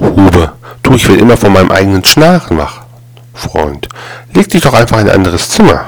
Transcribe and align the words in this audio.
Grube. 0.00 0.52
du, 0.82 0.94
ich 0.94 1.08
will 1.08 1.18
immer 1.18 1.36
von 1.36 1.52
meinem 1.52 1.70
eigenen 1.70 2.04
Schnarchen 2.04 2.58
wach. 2.58 2.80
Freund, 3.34 3.88
leg 4.32 4.48
dich 4.48 4.62
doch 4.62 4.74
einfach 4.74 4.98
in 4.98 5.08
ein 5.08 5.14
anderes 5.14 5.50
Zimmer. 5.50 5.84